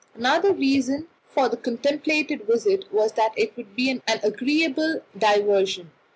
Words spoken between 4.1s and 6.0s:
agreeable diversion.